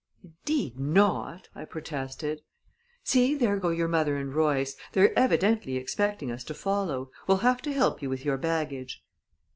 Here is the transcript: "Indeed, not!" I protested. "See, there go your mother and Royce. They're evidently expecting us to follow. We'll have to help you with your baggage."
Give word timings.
"Indeed, 0.23 0.79
not!" 0.79 1.49
I 1.53 1.63
protested. 1.63 2.41
"See, 3.03 3.35
there 3.35 3.57
go 3.57 3.69
your 3.69 3.87
mother 3.87 4.17
and 4.17 4.33
Royce. 4.33 4.75
They're 4.93 5.13
evidently 5.15 5.77
expecting 5.77 6.31
us 6.31 6.43
to 6.45 6.55
follow. 6.55 7.11
We'll 7.27 7.37
have 7.45 7.61
to 7.61 7.71
help 7.71 8.01
you 8.01 8.09
with 8.09 8.25
your 8.25 8.37
baggage." 8.37 9.03